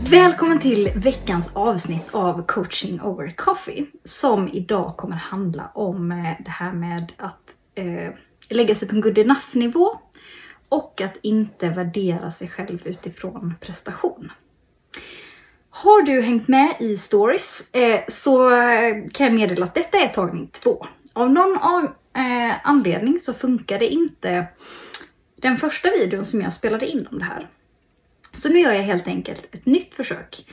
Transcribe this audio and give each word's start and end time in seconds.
Välkommen 0.00 0.60
till 0.60 0.92
veckans 0.94 1.50
avsnitt 1.52 2.14
av 2.14 2.46
coaching 2.46 3.00
over 3.00 3.34
coffee 3.36 3.86
som 4.04 4.48
idag 4.48 4.96
kommer 4.96 5.16
handla 5.16 5.70
om 5.74 6.12
eh, 6.12 6.44
det 6.44 6.50
här 6.50 6.72
med 6.72 7.12
att 7.16 7.56
eh, 7.74 8.10
lägga 8.50 8.74
sig 8.74 8.88
på 8.88 8.94
en 8.94 9.00
good 9.00 9.18
enough 9.18 9.46
nivå 9.52 9.98
och 10.68 11.00
att 11.00 11.16
inte 11.22 11.68
värdera 11.68 12.30
sig 12.30 12.48
själv 12.48 12.78
utifrån 12.84 13.54
prestation. 13.60 14.32
Har 15.70 16.02
du 16.02 16.20
hängt 16.20 16.48
med 16.48 16.76
i 16.80 16.96
stories 16.96 17.74
eh, 17.74 18.00
så 18.08 18.50
kan 19.12 19.26
jag 19.26 19.32
meddela 19.32 19.66
att 19.66 19.74
detta 19.74 19.98
är 19.98 20.08
tagning 20.08 20.48
två. 20.52 20.86
Av 21.12 21.30
någon 21.30 21.58
av, 21.58 21.84
eh, 22.16 22.68
anledning 22.68 23.18
så 23.20 23.32
funkade 23.32 23.88
inte 23.88 24.46
den 25.36 25.56
första 25.56 25.90
videon 25.90 26.24
som 26.24 26.40
jag 26.40 26.52
spelade 26.52 26.86
in 26.86 27.08
om 27.10 27.18
det 27.18 27.24
här. 27.24 27.48
Så 28.38 28.48
nu 28.48 28.60
gör 28.60 28.72
jag 28.72 28.82
helt 28.82 29.06
enkelt 29.06 29.54
ett 29.54 29.66
nytt 29.66 29.94
försök. 29.94 30.46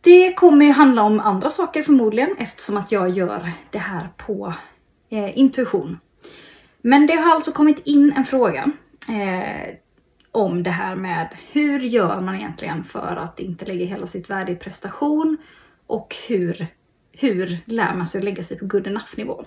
Det 0.00 0.32
kommer 0.32 0.66
ju 0.66 0.72
handla 0.72 1.02
om 1.02 1.20
andra 1.20 1.50
saker 1.50 1.82
förmodligen 1.82 2.36
eftersom 2.38 2.76
att 2.76 2.92
jag 2.92 3.10
gör 3.10 3.52
det 3.70 3.78
här 3.78 4.08
på 4.16 4.54
eh, 5.10 5.38
intuition. 5.38 5.98
Men 6.82 7.06
det 7.06 7.14
har 7.14 7.34
alltså 7.34 7.52
kommit 7.52 7.86
in 7.86 8.12
en 8.16 8.24
fråga 8.24 8.72
eh, 9.08 9.74
om 10.32 10.62
det 10.62 10.70
här 10.70 10.96
med 10.96 11.28
hur 11.52 11.78
gör 11.78 12.20
man 12.20 12.34
egentligen 12.34 12.84
för 12.84 13.16
att 13.16 13.40
inte 13.40 13.66
lägga 13.66 13.86
hela 13.86 14.06
sitt 14.06 14.30
värde 14.30 14.52
i 14.52 14.56
prestation 14.56 15.36
och 15.86 16.16
hur, 16.28 16.66
hur 17.12 17.58
lär 17.64 17.94
man 17.94 18.06
sig 18.06 18.18
att 18.18 18.24
lägga 18.24 18.44
sig 18.44 18.58
på 18.58 18.66
good 18.66 18.86
enough 18.86 19.12
nivå. 19.16 19.44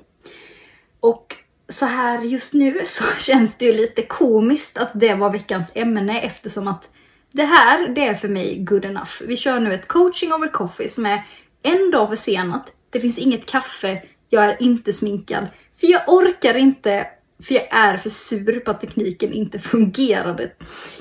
Och 0.99 1.35
så 1.67 1.85
här 1.85 2.21
just 2.21 2.53
nu 2.53 2.81
så 2.85 3.03
känns 3.19 3.57
det 3.57 3.65
ju 3.65 3.73
lite 3.73 4.01
komiskt 4.01 4.77
att 4.77 4.91
det 4.93 5.13
var 5.13 5.31
veckans 5.31 5.71
ämne 5.73 6.21
eftersom 6.21 6.67
att 6.67 6.89
det 7.31 7.43
här, 7.43 7.89
det 7.89 8.07
är 8.07 8.13
för 8.13 8.27
mig 8.27 8.57
good 8.59 8.85
enough. 8.85 9.11
Vi 9.27 9.37
kör 9.37 9.59
nu 9.59 9.73
ett 9.73 9.87
coaching 9.87 10.33
over 10.33 10.47
coffee 10.47 10.89
som 10.89 11.05
är 11.05 11.23
en 11.63 11.91
dag 11.91 12.09
försenat. 12.09 12.73
Det 12.89 12.99
finns 12.99 13.17
inget 13.17 13.45
kaffe, 13.45 14.01
jag 14.29 14.43
är 14.43 14.57
inte 14.59 14.93
sminkad. 14.93 15.47
För 15.79 15.87
jag 15.87 16.01
orkar 16.07 16.57
inte 16.57 17.07
för 17.43 17.53
jag 17.53 17.67
är 17.71 17.97
för 17.97 18.09
sur 18.09 18.59
på 18.59 18.71
att 18.71 18.81
tekniken 18.81 19.33
inte 19.33 19.59
fungerade. 19.69 20.51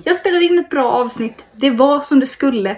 Jag 0.05 0.17
spelade 0.17 0.45
in 0.45 0.59
ett 0.59 0.71
bra 0.71 0.91
avsnitt, 0.91 1.47
det 1.53 1.71
var 1.71 2.01
som 2.01 2.21
det 2.21 2.27
skulle. 2.27 2.71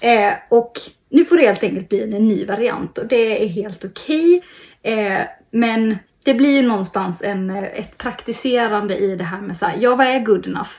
Eh, 0.00 0.32
och 0.48 0.72
nu 1.08 1.24
får 1.24 1.36
det 1.36 1.46
helt 1.46 1.62
enkelt 1.62 1.88
bli 1.88 2.02
en 2.02 2.28
ny 2.28 2.46
variant 2.46 2.98
och 2.98 3.06
det 3.06 3.44
är 3.44 3.48
helt 3.48 3.84
okej. 3.84 4.42
Okay. 4.82 4.94
Eh, 4.94 5.20
men 5.50 5.96
det 6.24 6.34
blir 6.34 6.56
ju 6.56 6.62
någonstans 6.62 7.22
en, 7.22 7.50
eh, 7.50 7.64
ett 7.64 7.98
praktiserande 7.98 8.96
i 8.96 9.16
det 9.16 9.24
här 9.24 9.40
med 9.40 9.56
så 9.56 9.66
här, 9.66 9.76
ja 9.80 9.96
vad 9.96 10.06
är 10.06 10.20
good 10.20 10.46
enough? 10.46 10.70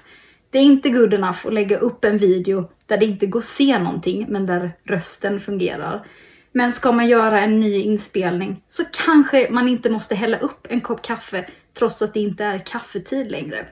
Det 0.54 0.60
är 0.60 0.64
inte 0.64 0.90
good 0.90 1.14
enough 1.14 1.48
att 1.48 1.54
lägga 1.54 1.78
upp 1.78 2.06
en 2.06 2.18
video 2.18 2.70
där 2.86 2.98
det 2.98 3.06
inte 3.06 3.26
går 3.26 3.40
att 3.40 3.46
se 3.46 3.80
någonting 3.80 4.26
men 4.30 4.46
där 4.46 4.78
rösten 4.84 5.40
fungerar. 5.40 6.08
Men 6.52 6.74
ska 6.74 6.92
man 6.92 7.08
göra 7.08 7.42
en 7.42 7.60
ny 7.60 7.82
inspelning 7.82 8.64
så 8.70 8.84
kanske 8.92 9.48
man 9.52 9.68
inte 9.68 9.90
måste 9.90 10.16
hälla 10.16 10.40
upp 10.40 10.68
en 10.70 10.82
kopp 10.82 11.02
kaffe 11.02 11.50
trots 11.74 12.02
att 12.02 12.14
det 12.14 12.20
inte 12.20 12.44
är 12.44 12.60
kaffetid 12.66 13.32
längre. 13.32 13.68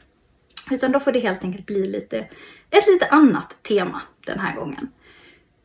Utan 0.72 0.92
då 0.92 1.00
får 1.00 1.12
det 1.12 1.20
helt 1.20 1.44
enkelt 1.44 1.66
bli 1.66 1.86
lite, 1.86 2.18
ett 2.70 2.88
lite 2.88 3.06
annat 3.06 3.64
tema 3.64 4.02
den 4.26 4.40
här 4.40 4.56
gången. 4.56 4.90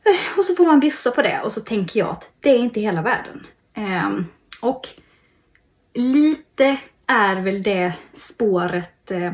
Eh, 0.05 0.39
och 0.39 0.45
så 0.45 0.55
får 0.55 0.67
man 0.67 0.81
bjussa 0.81 1.11
på 1.11 1.23
det 1.23 1.41
och 1.45 1.53
så 1.53 1.61
tänker 1.61 2.01
jag 2.01 2.09
att 2.09 2.31
det 2.41 2.51
är 2.51 2.59
inte 2.59 2.81
hela 2.81 3.03
världen. 3.03 3.47
Um, 3.77 4.27
och 4.63 4.89
lite 5.95 6.77
är 7.07 7.37
väl 7.37 7.63
det 7.63 7.93
spåret 8.15 9.11
uh, 9.11 9.33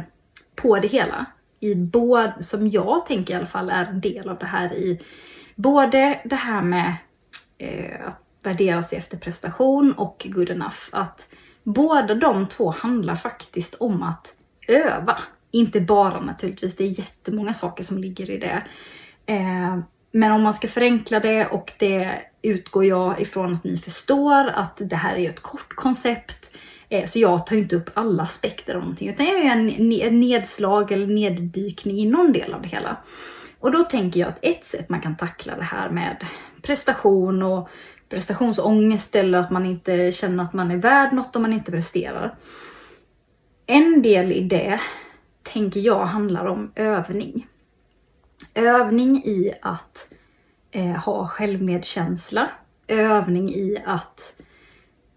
på 0.54 0.78
det 0.78 0.88
hela. 0.88 1.26
I 1.62 1.74
både, 1.74 2.34
som 2.40 2.70
jag 2.70 3.06
tänker 3.06 3.34
i 3.34 3.36
alla 3.36 3.46
fall 3.46 3.70
är 3.70 3.84
en 3.84 4.00
del 4.00 4.28
av 4.28 4.38
det 4.38 4.46
här 4.46 4.72
i 4.74 5.00
både 5.54 6.20
det 6.24 6.36
här 6.36 6.62
med 6.62 6.94
eh, 7.58 8.08
att 8.08 8.20
värdera 8.42 8.82
sig 8.82 8.98
efter 8.98 9.18
prestation 9.18 9.92
och 9.92 10.26
good 10.30 10.50
enough. 10.50 10.78
Att 10.92 11.28
båda 11.62 12.14
de 12.14 12.48
två 12.48 12.70
handlar 12.70 13.14
faktiskt 13.14 13.74
om 13.74 14.02
att 14.02 14.34
öva. 14.68 15.18
Inte 15.50 15.80
bara 15.80 16.20
naturligtvis, 16.20 16.76
det 16.76 16.84
är 16.84 16.98
jättemånga 16.98 17.54
saker 17.54 17.84
som 17.84 17.98
ligger 17.98 18.30
i 18.30 18.38
det. 18.38 18.62
Eh, 19.26 19.78
men 20.12 20.32
om 20.32 20.42
man 20.42 20.54
ska 20.54 20.68
förenkla 20.68 21.20
det 21.20 21.46
och 21.46 21.72
det 21.78 22.18
utgår 22.42 22.84
jag 22.84 23.20
ifrån 23.20 23.54
att 23.54 23.64
ni 23.64 23.76
förstår 23.76 24.48
att 24.48 24.80
det 24.84 24.96
här 24.96 25.16
är 25.16 25.28
ett 25.28 25.42
kort 25.42 25.74
koncept. 25.74 26.51
Eh, 26.92 27.06
så 27.06 27.18
jag 27.18 27.46
tar 27.46 27.56
inte 27.56 27.76
upp 27.76 27.90
alla 27.94 28.22
aspekter 28.22 28.74
av 28.74 28.80
någonting 28.80 29.08
utan 29.08 29.26
jag 29.26 29.44
gör 29.44 29.50
en 29.50 30.20
nedslag 30.20 30.92
eller 30.92 31.06
neddykning 31.06 31.98
i 31.98 32.06
någon 32.06 32.32
del 32.32 32.54
av 32.54 32.62
det 32.62 32.68
hela. 32.68 32.96
Och 33.58 33.72
då 33.72 33.82
tänker 33.82 34.20
jag 34.20 34.28
att 34.28 34.38
ett 34.44 34.64
sätt 34.64 34.88
man 34.88 35.00
kan 35.00 35.16
tackla 35.16 35.56
det 35.56 35.64
här 35.64 35.90
med 35.90 36.24
prestation 36.62 37.42
och 37.42 37.68
prestationsångest 38.08 39.14
eller 39.14 39.38
att 39.38 39.50
man 39.50 39.66
inte 39.66 40.12
känner 40.12 40.44
att 40.44 40.52
man 40.52 40.70
är 40.70 40.76
värd 40.76 41.12
något 41.12 41.36
om 41.36 41.42
man 41.42 41.52
inte 41.52 41.72
presterar. 41.72 42.34
En 43.66 44.02
del 44.02 44.32
i 44.32 44.40
det 44.40 44.80
tänker 45.42 45.80
jag 45.80 46.06
handlar 46.06 46.46
om 46.46 46.72
övning. 46.74 47.46
Övning 48.54 49.16
i 49.24 49.52
att 49.62 50.08
eh, 50.70 51.04
ha 51.04 51.26
självmedkänsla. 51.26 52.48
Övning 52.86 53.50
i 53.50 53.78
att 53.86 54.34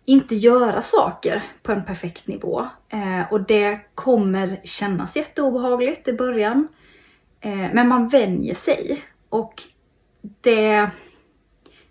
inte 0.06 0.36
göra 0.36 0.82
saker 0.82 1.44
på 1.64 1.72
en 1.72 1.86
perfekt 1.86 2.28
nivå. 2.28 2.68
Eh, 2.90 3.32
och 3.32 3.42
det 3.42 3.80
kommer 3.96 4.62
kännas 4.64 5.16
jätteobehagligt 5.18 6.08
i 6.08 6.14
början. 6.14 6.68
Eh, 7.42 7.74
men 7.74 7.88
man 7.88 8.08
vänjer 8.08 8.56
sig. 8.56 9.04
Och 9.30 9.64
det 10.42 10.90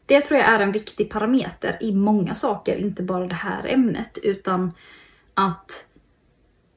det 0.07 0.21
tror 0.21 0.41
jag 0.41 0.49
är 0.49 0.61
en 0.61 0.73
viktig 0.73 1.11
parameter 1.11 1.79
i 1.81 1.93
många 1.93 2.35
saker, 2.35 2.77
inte 2.77 3.03
bara 3.03 3.27
det 3.27 3.35
här 3.35 3.67
ämnet, 3.67 4.19
utan 4.23 4.73
att 5.35 5.87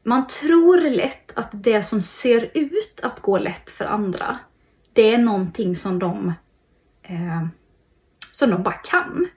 man 0.03 0.27
tror 0.27 0.89
lätt 0.89 1.37
att 1.37 1.49
det 1.51 1.83
som 1.83 2.03
ser 2.03 2.51
ut 2.53 2.99
att 3.03 3.19
gå 3.19 3.37
lätt 3.37 3.69
för 3.69 3.85
andra, 3.85 4.39
det 4.93 5.13
är 5.13 5.17
någonting 5.17 5.75
som 5.75 5.99
de, 5.99 6.33
eh, 7.03 7.47
som 8.31 8.49
de 8.49 8.63
bara 8.63 8.75
kan. 8.75 9.27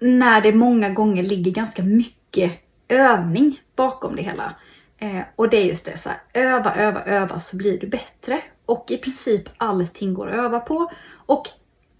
När 0.00 0.40
det 0.40 0.52
många 0.52 0.90
gånger 0.90 1.22
ligger 1.22 1.52
ganska 1.52 1.82
mycket 1.82 2.52
övning 2.88 3.60
bakom 3.76 4.16
det 4.16 4.22
hela. 4.22 4.54
Eh, 4.98 5.22
och 5.36 5.50
det 5.50 5.56
är 5.56 5.64
just 5.64 5.84
det, 5.84 5.96
så 5.96 6.08
här, 6.08 6.18
öva, 6.34 6.74
öva, 6.74 7.04
öva 7.04 7.40
så 7.40 7.56
blir 7.56 7.80
du 7.80 7.86
bättre. 7.86 8.42
Och 8.66 8.90
i 8.90 8.96
princip 8.96 9.42
allting 9.56 10.14
går 10.14 10.28
att 10.28 10.34
öva 10.34 10.60
på. 10.60 10.90
Och 11.12 11.48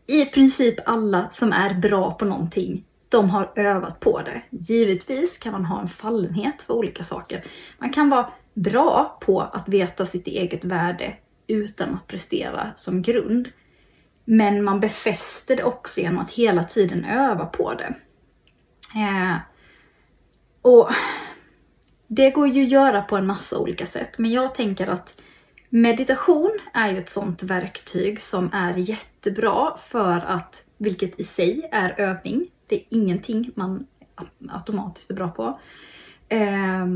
i 0.06 0.25
princip 0.25 0.75
alla 0.84 1.31
som 1.31 1.53
är 1.53 1.75
bra 1.75 2.11
på 2.11 2.25
någonting, 2.25 2.84
de 3.09 3.31
har 3.31 3.53
övat 3.56 4.00
på 4.00 4.22
det. 4.22 4.43
Givetvis 4.50 5.38
kan 5.38 5.53
man 5.53 5.65
ha 5.65 5.81
en 5.81 5.88
fallenhet 5.88 6.62
för 6.62 6.75
olika 6.75 7.05
saker. 7.05 7.44
Man 7.78 7.91
kan 7.91 8.11
vara 8.11 8.32
bra 8.55 9.19
på 9.21 9.41
att 9.41 9.69
veta 9.69 10.06
sitt 10.06 10.26
eget 10.26 10.64
värde 10.64 11.14
utan 11.46 11.94
att 11.94 12.06
prestera 12.06 12.70
som 12.76 13.03
grund. 13.03 13.49
Men 14.32 14.65
man 14.65 14.81
befäster 14.81 15.56
det 15.56 15.65
också 15.65 16.00
genom 16.00 16.19
att 16.19 16.31
hela 16.31 16.65
tiden 16.65 17.05
öva 17.05 17.47
på 17.47 17.75
det. 17.75 17.94
Eh, 18.94 19.37
och 20.62 20.91
Det 22.06 22.31
går 22.31 22.49
ju 22.49 22.65
att 22.65 22.71
göra 22.71 23.03
på 23.03 23.17
en 23.17 23.27
massa 23.27 23.59
olika 23.59 23.87
sätt, 23.87 24.19
men 24.19 24.31
jag 24.31 24.55
tänker 24.55 24.87
att 24.87 25.21
Meditation 25.69 26.59
är 26.73 26.91
ju 26.93 26.99
ett 26.99 27.09
sånt 27.11 27.43
verktyg 27.43 28.21
som 28.21 28.50
är 28.53 28.75
jättebra 28.77 29.77
för 29.77 30.21
att, 30.21 30.65
vilket 30.79 31.21
i 31.21 31.25
sig 31.25 31.69
är 31.73 31.94
övning, 32.00 32.47
det 32.69 32.77
är 32.77 32.85
ingenting 32.88 33.50
man 33.55 33.87
automatiskt 34.49 35.11
är 35.11 35.15
bra 35.15 35.29
på. 35.29 35.61
Eh, 36.29 36.87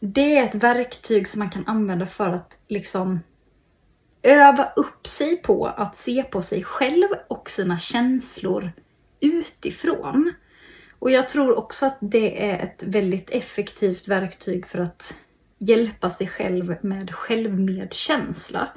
det 0.00 0.38
är 0.38 0.44
ett 0.44 0.54
verktyg 0.54 1.28
som 1.28 1.38
man 1.38 1.50
kan 1.50 1.66
använda 1.66 2.06
för 2.06 2.28
att 2.28 2.58
liksom 2.68 3.20
öva 4.22 4.72
upp 4.76 5.06
sig 5.06 5.36
på 5.36 5.66
att 5.66 5.96
se 5.96 6.22
på 6.22 6.42
sig 6.42 6.64
själv 6.64 7.08
och 7.28 7.50
sina 7.50 7.78
känslor 7.78 8.72
utifrån. 9.20 10.32
Och 10.98 11.10
jag 11.10 11.28
tror 11.28 11.58
också 11.58 11.86
att 11.86 11.98
det 12.00 12.50
är 12.50 12.58
ett 12.64 12.82
väldigt 12.82 13.30
effektivt 13.30 14.08
verktyg 14.08 14.66
för 14.66 14.78
att 14.78 15.14
hjälpa 15.58 16.10
sig 16.10 16.26
själv 16.26 16.76
med 16.80 17.14
självmedkänsla. 17.14 18.68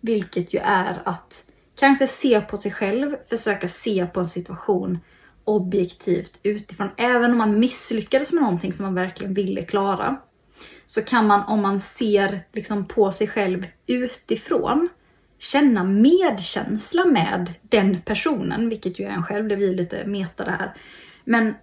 Vilket 0.00 0.54
ju 0.54 0.58
är 0.62 1.02
att 1.04 1.44
kanske 1.78 2.06
se 2.06 2.40
på 2.40 2.56
sig 2.56 2.72
själv, 2.72 3.16
försöka 3.28 3.68
se 3.68 4.06
på 4.06 4.20
en 4.20 4.28
situation 4.28 4.98
objektivt 5.44 6.38
utifrån. 6.42 6.88
Även 6.96 7.32
om 7.32 7.38
man 7.38 7.60
misslyckades 7.60 8.32
med 8.32 8.42
någonting 8.42 8.72
som 8.72 8.84
man 8.84 8.94
verkligen 8.94 9.34
ville 9.34 9.62
klara. 9.62 10.16
Så 10.88 11.02
kan 11.02 11.26
man, 11.26 11.42
om 11.42 11.62
man 11.62 11.80
ser 11.80 12.40
liksom 12.52 12.88
på 12.88 13.12
sig 13.12 13.28
själv 13.28 13.66
utifrån, 13.86 14.88
känna 15.38 15.84
medkänsla 15.84 17.04
med 17.04 17.54
den 17.62 18.02
personen, 18.02 18.68
vilket 18.68 18.98
ju 18.98 19.04
är 19.04 19.10
en 19.10 19.22
själv, 19.22 19.48
det 19.48 19.56
blir 19.56 19.74
lite 19.74 20.06
meta 20.06 20.44
det 20.44 20.50
här. 20.50 20.74
Men 21.24 21.54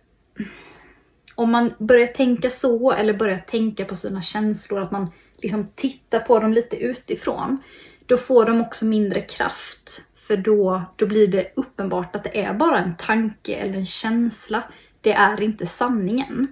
om 1.35 1.51
man 1.51 1.73
börjar 1.77 2.07
tänka 2.07 2.49
så 2.49 2.91
eller 2.91 3.13
börjar 3.13 3.37
tänka 3.37 3.85
på 3.85 3.95
sina 3.95 4.21
känslor, 4.21 4.81
att 4.81 4.91
man 4.91 5.11
liksom 5.37 5.67
tittar 5.75 6.19
på 6.19 6.39
dem 6.39 6.53
lite 6.53 6.77
utifrån, 6.77 7.57
då 8.05 8.17
får 8.17 8.45
de 8.45 8.61
också 8.61 8.85
mindre 8.85 9.21
kraft. 9.21 10.01
För 10.15 10.37
då, 10.37 10.83
då 10.95 11.05
blir 11.05 11.27
det 11.27 11.51
uppenbart 11.55 12.15
att 12.15 12.23
det 12.23 12.41
är 12.41 12.53
bara 12.53 12.79
en 12.79 12.95
tanke 12.95 13.55
eller 13.55 13.75
en 13.77 13.85
känsla. 13.85 14.63
Det 15.01 15.13
är 15.13 15.41
inte 15.41 15.67
sanningen. 15.67 16.47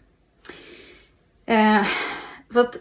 Eh, 1.46 1.88
så 2.54 2.60
att... 2.60 2.78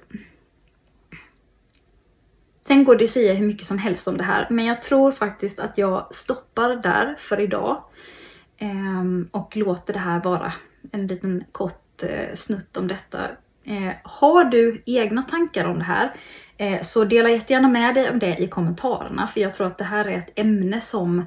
Sen 2.67 2.85
går 2.85 2.97
det 2.97 3.05
att 3.05 3.11
säga 3.11 3.35
hur 3.35 3.47
mycket 3.47 3.67
som 3.67 3.79
helst 3.79 4.09
om 4.09 4.17
det 4.17 4.25
här, 4.25 4.47
men 4.51 4.65
jag 4.65 4.83
tror 4.83 5.13
faktiskt 5.13 5.61
att 5.61 5.79
jag 5.79 6.15
stoppar 6.15 6.77
där 6.77 7.17
för 7.19 7.41
idag. 7.41 7.83
Ehm, 8.59 9.29
och 9.31 9.57
låter 9.57 9.93
det 9.93 9.99
här 9.99 10.21
vara 10.21 10.53
en 10.93 11.07
liten 11.07 11.45
kort 11.53 12.03
eh, 12.03 12.35
snutt 12.35 12.77
om 12.77 12.89
detta. 12.89 13.19
Eh, 13.65 13.93
har 14.03 14.45
du 14.45 14.83
egna 14.87 15.23
tankar 15.23 15.65
om 15.65 15.79
det 15.79 15.85
här 15.85 16.15
eh, 16.57 16.83
så 16.83 17.05
dela 17.05 17.31
jättegärna 17.31 17.69
med 17.69 17.95
dig 17.95 18.09
av 18.09 18.19
det 18.19 18.37
i 18.39 18.49
kommentarerna 18.49 19.27
för 19.27 19.41
jag 19.41 19.55
tror 19.55 19.67
att 19.67 19.79
det 19.79 19.85
här 19.85 20.05
är 20.05 20.19
ett 20.19 20.39
ämne 20.39 20.81
som, 20.81 21.27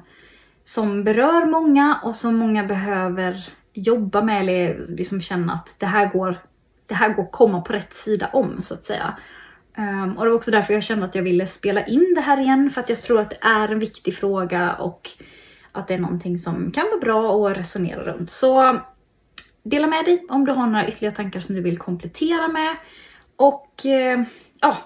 som 0.64 1.04
berör 1.04 1.46
många 1.46 2.00
och 2.04 2.16
som 2.16 2.36
många 2.36 2.64
behöver 2.64 3.48
jobba 3.72 4.22
med 4.22 4.40
eller 4.40 4.84
liksom 4.88 5.22
känna 5.22 5.52
att 5.52 5.74
det 5.78 5.86
här 5.86 6.12
går, 6.12 6.38
det 6.86 6.94
här 6.94 7.14
går 7.14 7.22
att 7.22 7.32
komma 7.32 7.60
på 7.60 7.72
rätt 7.72 7.94
sida 7.94 8.30
om 8.32 8.62
så 8.62 8.74
att 8.74 8.84
säga. 8.84 9.16
Um, 9.78 10.16
och 10.16 10.24
det 10.24 10.30
var 10.30 10.36
också 10.36 10.50
därför 10.50 10.74
jag 10.74 10.84
kände 10.84 11.04
att 11.04 11.14
jag 11.14 11.22
ville 11.22 11.46
spela 11.46 11.84
in 11.86 12.12
det 12.14 12.20
här 12.20 12.40
igen 12.40 12.70
för 12.70 12.80
att 12.80 12.88
jag 12.88 13.02
tror 13.02 13.20
att 13.20 13.30
det 13.30 13.38
är 13.40 13.68
en 13.68 13.78
viktig 13.78 14.14
fråga 14.14 14.74
och 14.74 15.10
att 15.72 15.88
det 15.88 15.94
är 15.94 15.98
någonting 15.98 16.38
som 16.38 16.70
kan 16.70 16.84
vara 16.84 17.00
bra 17.00 17.46
att 17.46 17.56
resonera 17.56 18.04
runt. 18.04 18.30
Så 18.30 18.78
dela 19.62 19.86
med 19.86 20.04
dig 20.04 20.26
om 20.28 20.44
du 20.44 20.52
har 20.52 20.66
några 20.66 20.88
ytterligare 20.88 21.14
tankar 21.14 21.40
som 21.40 21.54
du 21.54 21.60
vill 21.60 21.78
komplettera 21.78 22.48
med. 22.48 22.76
Och 23.36 23.86
eh, 23.86 24.22
ja, 24.60 24.76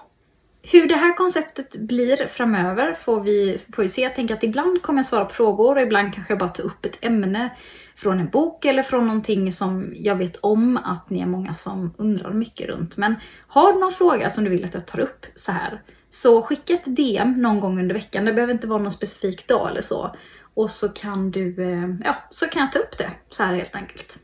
hur 0.63 0.87
det 0.87 0.95
här 0.95 1.17
konceptet 1.17 1.75
blir 1.75 2.25
framöver 2.25 2.93
får 2.93 3.21
vi, 3.21 3.57
får 3.75 3.83
vi 3.83 3.89
se. 3.89 4.01
Jag 4.01 4.15
tänker 4.15 4.35
att 4.35 4.43
ibland 4.43 4.81
kommer 4.81 4.99
jag 4.99 5.05
svara 5.05 5.25
på 5.25 5.33
frågor 5.33 5.75
och 5.75 5.81
ibland 5.81 6.13
kanske 6.13 6.33
jag 6.33 6.39
bara 6.39 6.49
tar 6.49 6.63
upp 6.63 6.85
ett 6.85 6.97
ämne 7.01 7.49
från 7.95 8.19
en 8.19 8.29
bok 8.29 8.65
eller 8.65 8.83
från 8.83 9.07
någonting 9.07 9.53
som 9.53 9.93
jag 9.95 10.15
vet 10.15 10.35
om 10.35 10.77
att 10.77 11.09
ni 11.09 11.21
är 11.21 11.25
många 11.25 11.53
som 11.53 11.93
undrar 11.97 12.31
mycket 12.31 12.67
runt. 12.67 12.97
Men 12.97 13.15
har 13.47 13.73
du 13.73 13.79
någon 13.79 13.91
fråga 13.91 14.29
som 14.29 14.43
du 14.43 14.49
vill 14.49 14.65
att 14.65 14.73
jag 14.73 14.87
tar 14.87 14.99
upp 14.99 15.25
så 15.35 15.51
här 15.51 15.81
så 16.09 16.41
skicka 16.41 16.73
ett 16.73 16.95
DM 16.95 17.41
någon 17.41 17.59
gång 17.59 17.79
under 17.79 17.95
veckan. 17.95 18.25
Det 18.25 18.33
behöver 18.33 18.53
inte 18.53 18.67
vara 18.67 18.81
någon 18.81 18.91
specifik 18.91 19.47
dag 19.47 19.69
eller 19.69 19.81
så. 19.81 20.15
Och 20.53 20.71
så 20.71 20.89
kan 20.89 21.31
du, 21.31 21.63
eh, 21.63 21.95
ja, 22.03 22.15
så 22.31 22.45
kan 22.45 22.61
jag 22.61 22.71
ta 22.71 22.79
upp 22.79 22.97
det 22.97 23.09
så 23.29 23.43
här 23.43 23.53
helt 23.53 23.75
enkelt. 23.75 24.19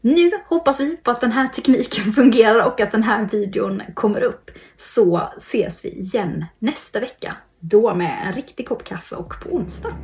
Nu 0.00 0.30
hoppas 0.48 0.80
vi 0.80 0.96
på 0.96 1.10
att 1.10 1.20
den 1.20 1.32
här 1.32 1.48
tekniken 1.48 2.04
fungerar 2.12 2.66
och 2.66 2.80
att 2.80 2.92
den 2.92 3.02
här 3.02 3.24
videon 3.24 3.82
kommer 3.94 4.20
upp. 4.20 4.50
Så 4.76 5.28
ses 5.36 5.84
vi 5.84 5.88
igen 5.88 6.44
nästa 6.58 7.00
vecka. 7.00 7.36
Då 7.60 7.94
med 7.94 8.26
en 8.26 8.32
riktig 8.32 8.68
kopp 8.68 8.84
kaffe 8.84 9.16
och 9.16 9.34
på 9.42 9.48
onsdag. 9.48 9.94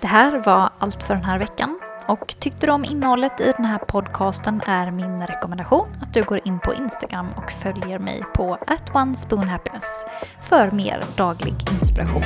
Det 0.00 0.06
här 0.06 0.42
var 0.46 0.70
allt 0.78 1.02
för 1.02 1.14
den 1.14 1.24
här 1.24 1.38
veckan. 1.38 1.80
Och 2.08 2.34
tyckte 2.38 2.66
du 2.66 2.72
om 2.72 2.84
innehållet 2.84 3.40
i 3.40 3.52
den 3.56 3.64
här 3.64 3.78
podcasten 3.78 4.62
är 4.66 4.90
min 4.90 5.22
rekommendation 5.22 5.88
att 6.02 6.14
du 6.14 6.24
går 6.24 6.40
in 6.44 6.58
på 6.60 6.74
Instagram 6.74 7.28
och 7.36 7.50
följer 7.50 7.98
mig 7.98 8.22
på 8.34 8.58
@onespoonhappiness 8.94 10.04
för 10.42 10.70
mer 10.70 11.04
daglig 11.16 11.54
inspiration. 11.80 12.22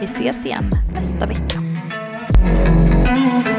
Vi 0.00 0.04
ses 0.04 0.46
igen 0.46 0.70
nästa 0.94 1.26
vecka. 1.26 1.73
Música 2.44 3.53